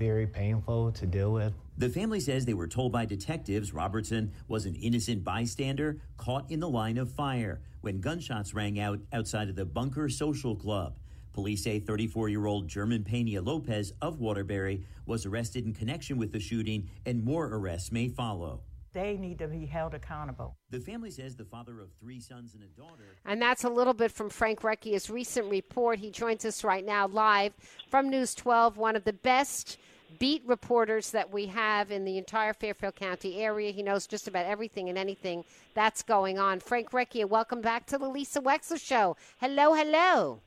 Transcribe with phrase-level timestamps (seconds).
[0.01, 1.53] very painful to deal with.
[1.77, 6.59] The family says they were told by detectives Robertson was an innocent bystander caught in
[6.59, 10.97] the line of fire when gunshots rang out outside of the Bunker Social Club.
[11.33, 16.31] Police say 34 year old German Pena Lopez of Waterbury was arrested in connection with
[16.31, 18.61] the shooting, and more arrests may follow.
[18.93, 20.57] They need to be held accountable.
[20.71, 23.15] The family says the father of three sons and a daughter.
[23.23, 25.99] And that's a little bit from Frank Recchia's recent report.
[25.99, 27.53] He joins us right now live
[27.87, 29.77] from News 12, one of the best
[30.19, 33.71] beat reporters that we have in the entire Fairfield County area.
[33.71, 36.59] He knows just about everything and anything that's going on.
[36.59, 39.17] Frank Recchia, welcome back to the Lisa Wexler Show.
[39.39, 40.41] Hello, hello.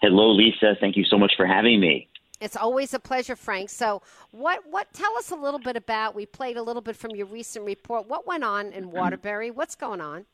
[0.00, 0.76] Hello, Lisa.
[0.80, 2.08] Thank you so much for having me.
[2.40, 3.68] It's always a pleasure, Frank.
[3.68, 6.14] So, what what tell us a little bit about?
[6.14, 8.08] We played a little bit from your recent report.
[8.08, 8.96] What went on in mm-hmm.
[8.96, 9.50] Waterbury?
[9.50, 10.24] What's going on?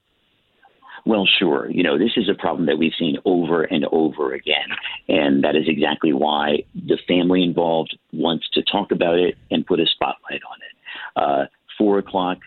[1.06, 1.70] Well, sure.
[1.70, 4.68] You know, this is a problem that we've seen over and over again.
[5.08, 9.78] And that is exactly why the family involved wants to talk about it and put
[9.78, 10.74] a spotlight on it.
[11.14, 11.46] Uh,
[11.78, 12.38] four o'clock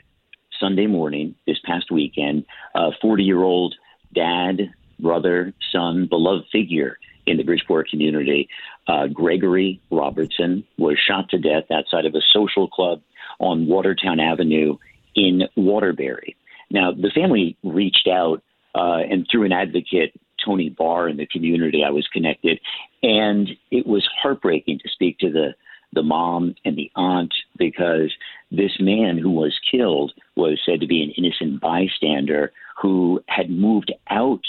[0.59, 3.75] Sunday morning, this past weekend, a 40 year old
[4.13, 8.49] dad, brother, son, beloved figure in the Bridgeport community,
[8.87, 13.01] uh, Gregory Robertson, was shot to death outside of a social club
[13.39, 14.77] on Watertown Avenue
[15.15, 16.35] in Waterbury.
[16.71, 18.43] Now, the family reached out,
[18.79, 20.13] uh, and through an advocate,
[20.43, 22.59] Tony Barr in the community, I was connected,
[23.03, 25.53] and it was heartbreaking to speak to the
[25.91, 28.13] the mom and the aunt because
[28.51, 33.91] this man who was killed was said to be an innocent bystander who had moved
[34.11, 34.43] out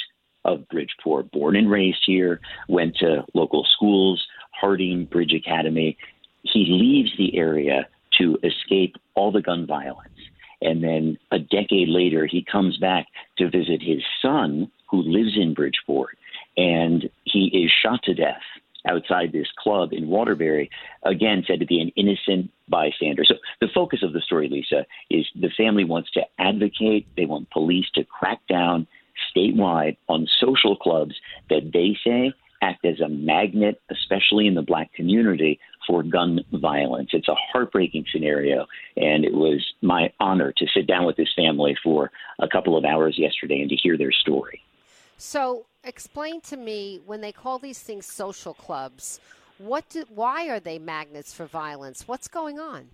[0.44, 5.96] of Bridgeport, born and raised here, went to local schools, Harding Bridge Academy.
[6.42, 10.12] He leaves the area to escape all the gun violence.
[10.62, 13.06] And then a decade later, he comes back
[13.38, 16.18] to visit his son, who lives in Bridgeport,
[16.56, 18.42] and he is shot to death
[18.88, 20.70] outside this club in Waterbury,
[21.04, 23.24] again said to be an innocent bystander.
[23.24, 27.50] So the focus of the story, Lisa, is the family wants to advocate, they want
[27.50, 28.86] police to crack down
[29.36, 31.14] statewide on social clubs
[31.50, 32.32] that they say
[32.62, 35.58] act as a magnet, especially in the black community,
[35.90, 37.10] for gun violence.
[37.12, 38.66] It's a heartbreaking scenario,
[38.96, 42.84] and it was my honor to sit down with this family for a couple of
[42.84, 44.62] hours yesterday and to hear their story.
[45.16, 49.18] So, explain to me when they call these things social clubs,
[49.58, 52.06] what do, why are they magnets for violence?
[52.06, 52.86] What's going on?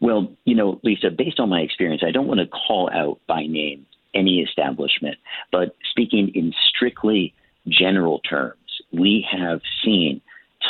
[0.00, 3.42] Well, you know, Lisa, based on my experience, I don't want to call out by
[3.46, 3.84] name
[4.14, 5.18] any establishment,
[5.52, 7.34] but speaking in strictly
[7.68, 8.56] general terms,
[8.92, 10.20] we have seen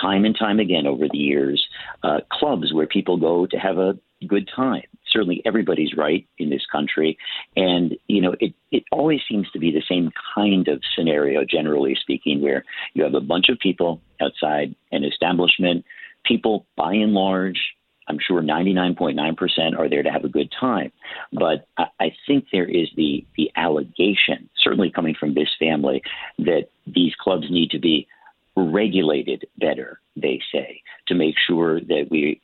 [0.00, 1.66] time and time again over the years
[2.02, 4.82] uh, clubs where people go to have a good time.
[5.08, 7.16] Certainly, everybody's right in this country,
[7.56, 8.54] and you know it.
[8.72, 12.64] It always seems to be the same kind of scenario, generally speaking, where
[12.94, 15.84] you have a bunch of people outside an establishment.
[16.24, 17.60] People, by and large,
[18.08, 20.92] I'm sure 99.9% are there to have a good time.
[21.32, 26.02] But I, I think there is the, the allegation, certainly coming from this family,
[26.38, 28.06] that these clubs need to be
[28.56, 32.40] regulated better, they say, to make sure that we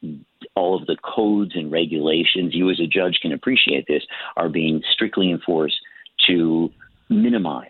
[0.57, 4.03] all of the codes and regulations, you as a judge can appreciate this,
[4.37, 5.77] are being strictly enforced
[6.27, 6.71] to
[7.09, 7.65] minimize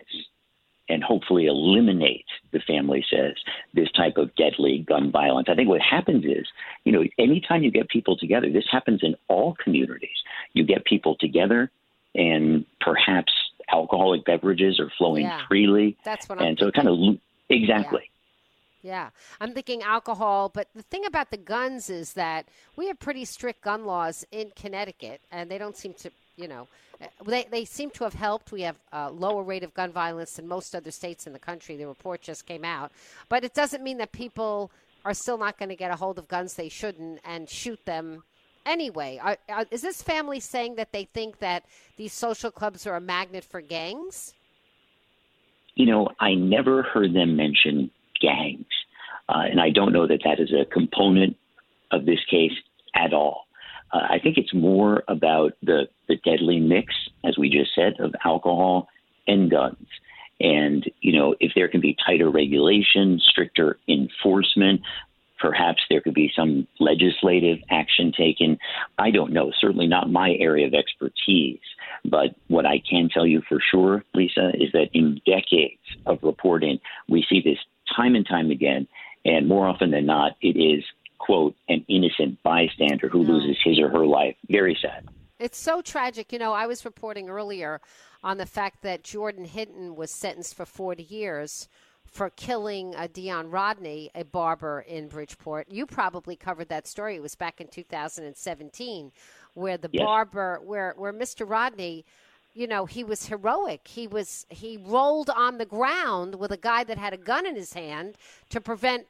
[0.89, 3.33] and hopefully eliminate, the family says,
[3.73, 5.47] this type of deadly gun violence.
[5.49, 6.45] I think what happens is,
[6.83, 10.09] you know, anytime you get people together, this happens in all communities.
[10.53, 11.71] You get people together
[12.13, 13.31] and perhaps
[13.71, 15.45] alcoholic beverages are flowing Yeah.
[15.47, 15.95] freely.
[16.03, 17.17] That's what I'm And so it kind of,
[17.49, 18.01] exactly.
[18.01, 18.07] Yeah,
[19.39, 22.45] I'm thinking alcohol, but the thing about the guns is that
[22.75, 26.67] we have pretty strict gun laws in Connecticut, and they don't seem to, you know,
[27.01, 28.51] uh, they they seem to have helped.
[28.51, 31.77] We have a lower rate of gun violence than most other states in the country.
[31.77, 32.91] The report just came out,
[33.29, 34.71] but it doesn't mean that people
[35.03, 38.23] are still not going to get a hold of guns they shouldn't and shoot them
[38.67, 39.19] anyway.
[39.21, 41.63] Are, are, is this family saying that they think that
[41.97, 44.33] these social clubs are a magnet for gangs?
[45.75, 47.89] you know, I never heard them mention
[48.21, 48.65] gangs.
[49.29, 51.37] Uh, and I don't know that that is a component
[51.91, 52.53] of this case
[52.95, 53.47] at all.
[53.93, 58.13] Uh, I think it's more about the, the deadly mix, as we just said, of
[58.23, 58.87] alcohol
[59.27, 59.87] and guns.
[60.39, 64.81] And, you know, if there can be tighter regulation, stricter enforcement,
[65.39, 68.57] perhaps there could be some legislative action taken.
[68.97, 71.59] I don't know, certainly not my area of expertise.
[72.03, 76.79] But what I can tell you for sure, Lisa, is that in decades of reporting,
[77.07, 77.59] we see this
[77.95, 78.87] time and time again.
[79.25, 80.83] And more often than not, it is,
[81.19, 84.35] quote, an innocent bystander who loses his or her life.
[84.49, 85.07] Very sad.
[85.39, 86.31] It's so tragic.
[86.33, 87.81] You know, I was reporting earlier
[88.23, 91.67] on the fact that Jordan Hinton was sentenced for 40 years
[92.05, 95.71] for killing uh, Dion Rodney, a barber in Bridgeport.
[95.71, 97.15] You probably covered that story.
[97.15, 99.11] It was back in 2017,
[99.53, 100.03] where the Yes.
[100.03, 101.49] barber, where where Mr.
[101.49, 102.05] Rodney,
[102.53, 103.87] you know, he was heroic.
[103.87, 107.55] He was he rolled on the ground with a guy that had a gun in
[107.55, 108.15] his hand
[108.49, 109.07] to prevent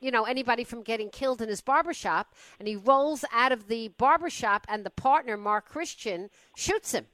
[0.00, 2.34] you know anybody from getting killed in his barbershop.
[2.58, 7.06] And he rolls out of the barbershop and the partner mark christian shoots him.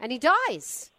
[0.00, 0.90] And he dies.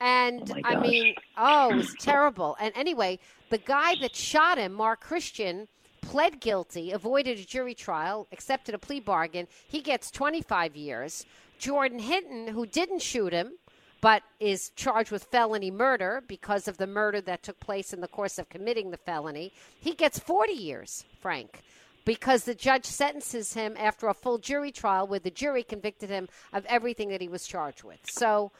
[0.00, 2.56] And Oh i mean oh it was terrible.
[2.60, 3.20] And anyway
[3.50, 5.68] the guy that shot him mark christian
[6.02, 9.46] pled guilty avoided a jury trial accepted a plea bargain.
[9.68, 11.26] He gets 25 years.
[11.58, 13.52] Jordan hinton who didn't shoot him
[14.00, 18.08] but is charged with felony murder because of the murder that took place in the
[18.08, 19.52] course of committing the felony.
[19.80, 21.62] He gets 40 years, Frank,
[22.04, 26.28] because the judge sentences him after a full jury trial where the jury convicted him
[26.52, 27.98] of everything that he was charged with.
[28.04, 28.52] So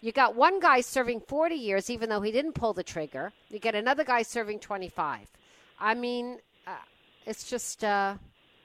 [0.00, 3.32] you got one guy serving 40 years, even though he didn't pull the trigger.
[3.50, 5.26] You get another guy serving 25.
[5.78, 6.70] I mean, uh,
[7.26, 8.14] it's just uh,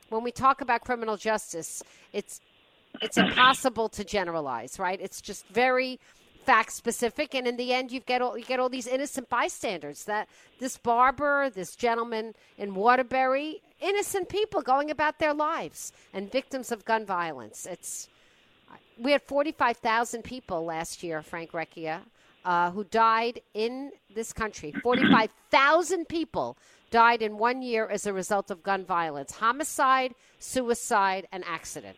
[0.09, 1.83] when we talk about criminal justice,
[2.13, 2.41] it's
[3.01, 4.99] it's impossible to generalize, right?
[5.01, 5.99] It's just very
[6.41, 10.03] fact specific, and in the end, you get all you get all these innocent bystanders.
[10.05, 10.27] That
[10.59, 16.85] this barber, this gentleman in Waterbury, innocent people going about their lives and victims of
[16.85, 17.65] gun violence.
[17.65, 18.09] It's
[18.99, 22.01] we had forty five thousand people last year, Frank Recchia,
[22.45, 24.71] uh, who died in this country.
[24.83, 26.57] Forty five thousand people
[26.89, 31.97] died in one year as a result of gun violence, homicide, suicide, and accident.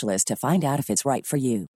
[0.00, 1.66] to find out if it's right for you.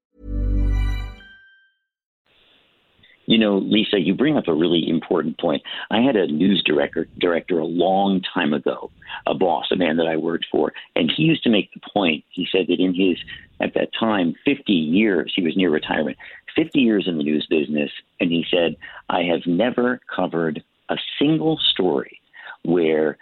[3.26, 5.62] You know, Lisa, you bring up a really important point.
[5.90, 8.90] I had a news director director a long time ago,
[9.26, 12.24] a boss, a man that I worked for, and he used to make the point.
[12.30, 13.18] He said that in his
[13.60, 16.16] at that time 50 years, he was near retirement,
[16.54, 18.76] 50 years in the news business, and he said,
[19.08, 22.20] "I have never covered a single story
[22.62, 23.18] where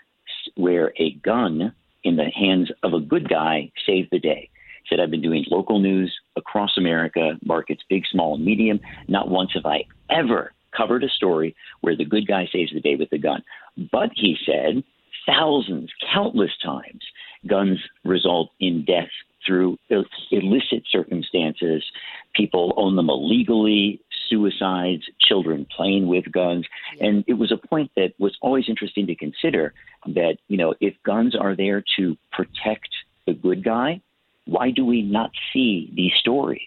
[0.57, 1.73] where a gun
[2.03, 4.51] in the hands of a good guy saved the day."
[4.89, 8.81] Said I've been doing local news across America, markets big, small, and medium.
[9.09, 12.97] Not once have I ever covered a story where the good guy saves the day
[12.97, 13.43] with a gun.
[13.93, 14.83] But he said,
[15.27, 17.03] thousands, countless times,
[17.47, 19.11] guns result in death
[19.47, 19.77] through
[20.31, 21.85] illicit circumstances.
[22.35, 26.67] People own them illegally, suicides, children playing with guns.
[27.01, 29.75] And it was a point that was always interesting to consider
[30.07, 32.89] that, you know, if guns are there to protect
[33.27, 34.01] the good guy,
[34.47, 36.61] why do we not see these stories?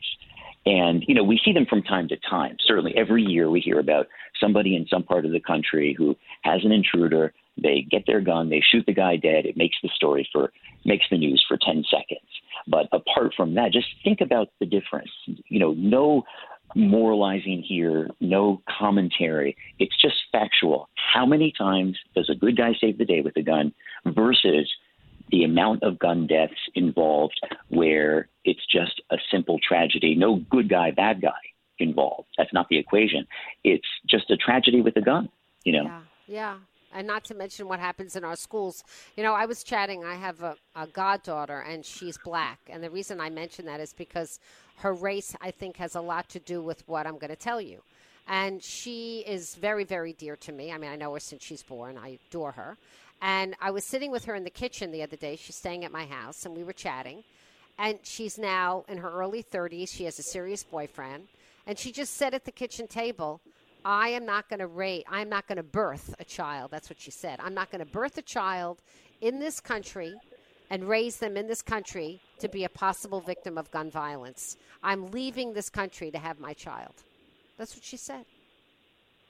[0.65, 2.57] And, you know, we see them from time to time.
[2.65, 4.07] Certainly every year we hear about
[4.39, 7.33] somebody in some part of the country who has an intruder.
[7.61, 9.45] They get their gun, they shoot the guy dead.
[9.45, 10.51] It makes the story for,
[10.85, 12.27] makes the news for 10 seconds.
[12.67, 15.09] But apart from that, just think about the difference.
[15.25, 16.23] You know, no
[16.75, 19.55] moralizing here, no commentary.
[19.79, 20.89] It's just factual.
[20.95, 23.73] How many times does a good guy save the day with a gun
[24.05, 24.69] versus
[25.29, 30.91] the amount of gun deaths involved where it's just a simple tragedy, no good guy,
[30.91, 31.29] bad guy
[31.79, 32.29] involved.
[32.37, 33.27] That's not the equation.
[33.63, 35.29] It's just a tragedy with a gun,
[35.63, 35.83] you know?
[35.83, 36.55] Yeah, yeah.
[36.93, 38.83] And not to mention what happens in our schools.
[39.17, 42.59] You know, I was chatting, I have a, a goddaughter, and she's black.
[42.69, 44.39] And the reason I mention that is because
[44.77, 47.59] her race, I think, has a lot to do with what I'm going to tell
[47.59, 47.81] you.
[48.27, 50.71] And she is very, very dear to me.
[50.71, 52.77] I mean, I know her since she's born, I adore her.
[53.21, 55.35] And I was sitting with her in the kitchen the other day.
[55.35, 57.23] She's staying at my house, and we were chatting.
[57.79, 59.89] And she's now in her early 30s.
[59.89, 61.27] She has a serious boyfriend.
[61.65, 63.41] And she just said at the kitchen table,
[63.83, 66.71] I am not going to rate, I'm not going to birth a child.
[66.71, 67.39] That's what she said.
[67.41, 68.81] I'm not going to birth a child
[69.21, 70.13] in this country
[70.69, 74.57] and raise them in this country to be a possible victim of gun violence.
[74.83, 76.93] I'm leaving this country to have my child.
[77.57, 78.25] That's what she said.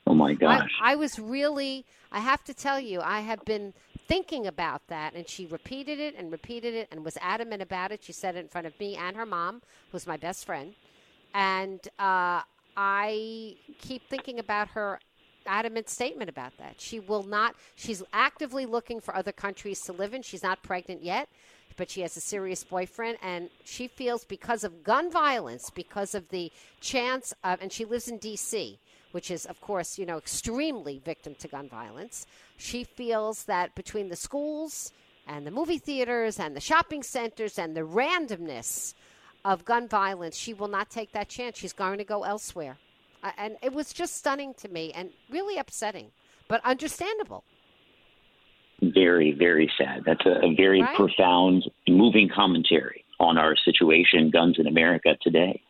[0.08, 0.72] Oh my gosh.
[0.82, 3.74] I, I, was really, I have to tell you, I have been
[4.08, 5.14] thinking about that.
[5.16, 8.04] And she repeated it and repeated it and was adamant about it.
[8.04, 9.62] She said it in front of me and her mom,
[9.92, 10.74] who's my best friend.
[11.34, 12.42] And uh,
[12.78, 15.00] I keep thinking about her
[15.46, 16.76] adamant statement about that.
[16.80, 20.22] She will not, she's actively looking for other countries to live in.
[20.22, 21.28] She's not pregnant yet
[21.78, 26.28] but she has a serious boyfriend, and she feels because of gun violence, because of
[26.30, 28.80] the chance of, and she lives in D.C.,
[29.12, 32.26] which is, of course, you know, extremely victim to gun violence.
[32.58, 34.92] She feels that between the schools
[35.28, 38.94] and the movie theaters and the shopping centers and the randomness
[39.46, 41.58] of gun violence, she will not take that chance.
[41.58, 42.78] She's going to go elsewhere.
[43.24, 46.12] Uh, and it was just stunning to me and really upsetting,
[46.48, 47.44] but understandable.
[48.82, 50.04] Very, very sad.
[50.06, 50.96] That's a, a very right.
[50.96, 55.62] profound, moving commentary on our situation, guns in America today.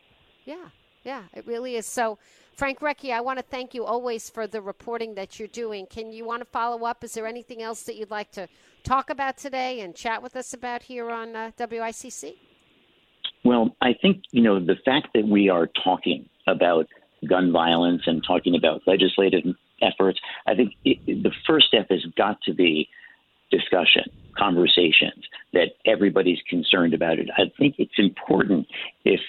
[0.44, 0.68] Yeah,
[1.08, 1.86] yeah, it really is.
[1.86, 2.18] So,
[2.52, 5.86] Frank Recchia, I want to thank you always for the reporting that you're doing.
[5.86, 7.02] Can you want to follow up?
[7.02, 8.46] Is there anything else that you'd like to
[8.84, 12.34] talk about today and chat with us about here on uh, WICC?
[13.42, 16.86] Well, I think, you know, the fact that we are talking about
[17.26, 19.44] gun violence and talking about legislative
[19.80, 22.86] efforts, I think it, the first step has got to be
[23.50, 24.04] discussion,
[24.36, 25.24] conversations,
[25.54, 27.30] that everybody's concerned about it.
[27.38, 28.66] I think it's important
[29.06, 29.20] if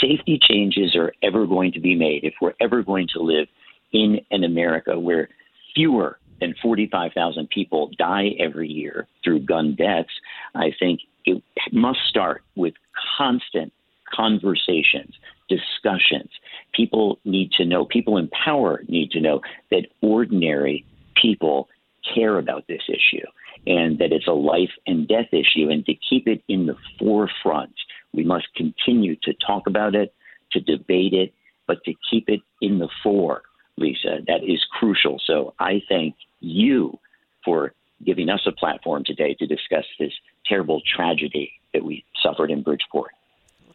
[0.00, 3.48] safety changes are ever going to be made, if we're ever going to live
[3.92, 5.28] in an America where
[5.74, 10.12] fewer than 45,000 people die every year through gun deaths,
[10.54, 12.74] I think it must start with
[13.16, 13.72] constant
[14.14, 15.14] conversations,
[15.48, 16.30] discussions.
[16.72, 20.84] People need to know, people in power need to know that ordinary
[21.20, 21.68] people
[22.14, 23.26] care about this issue
[23.66, 25.68] and that it's a life and death issue.
[25.70, 27.74] And to keep it in the forefront
[28.12, 30.14] we must continue to talk about it,
[30.52, 31.34] to debate it,
[31.66, 33.42] but to keep it in the fore,
[33.76, 34.18] Lisa.
[34.26, 35.20] That is crucial.
[35.26, 36.98] So I thank you
[37.44, 37.72] for
[38.04, 40.12] giving us a platform today to discuss this
[40.46, 43.12] terrible tragedy that we suffered in Bridgeport.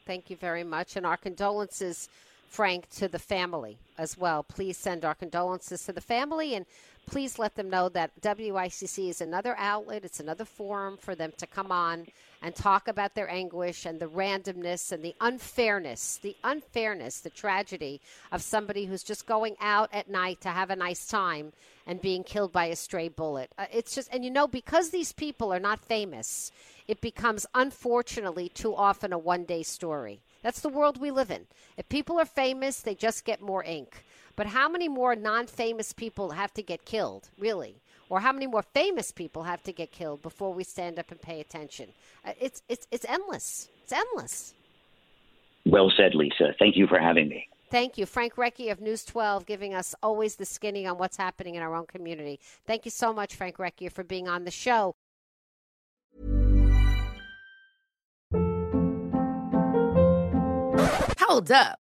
[0.05, 0.95] Thank you very much.
[0.95, 2.09] And our condolences,
[2.47, 4.43] Frank, to the family as well.
[4.43, 6.65] Please send our condolences to the family and
[7.05, 11.48] please let them know that WICC is another outlet, it's another forum for them to
[11.48, 12.05] come on
[12.41, 18.01] and talk about their anguish and the randomness and the unfairness, the unfairness, the tragedy
[18.31, 21.51] of somebody who's just going out at night to have a nice time
[21.86, 23.51] and being killed by a stray bullet.
[23.58, 26.51] Uh, it's just, and you know, because these people are not famous,
[26.88, 30.22] it becomes unfortunately too often a one day story.
[30.41, 31.46] That's the world we live in.
[31.77, 34.03] If people are famous, they just get more ink.
[34.35, 37.81] But how many more non famous people have to get killed, really?
[38.09, 41.21] Or how many more famous people have to get killed before we stand up and
[41.21, 41.89] pay attention?
[42.25, 43.69] Uh, it's, it's, it's endless.
[43.83, 44.53] It's endless.
[45.65, 46.53] Well said, Lisa.
[46.59, 47.47] Thank you for having me.
[47.69, 48.05] Thank you.
[48.05, 51.73] Frank Recchia of News 12 giving us always the skinny on what's happening in our
[51.73, 52.39] own community.
[52.67, 54.93] Thank you so much, Frank Recchia, for being on the show.
[61.21, 61.80] Hold up.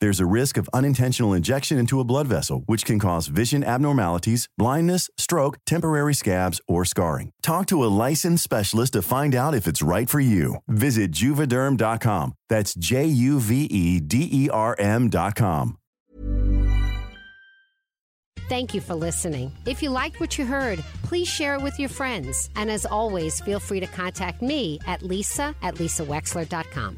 [0.00, 4.48] There's a risk of unintentional injection into a blood vessel, which can cause vision abnormalities,
[4.56, 7.30] blindness, stroke, temporary scabs, or scarring.
[7.42, 10.56] Talk to a licensed specialist to find out if it's right for you.
[10.68, 12.34] Visit juvederm.com.
[12.48, 15.78] That's J U V E D E R M.com.
[18.48, 19.52] Thank you for listening.
[19.66, 22.48] If you liked what you heard, please share it with your friends.
[22.56, 26.96] And as always, feel free to contact me at lisa at lisawexler.com.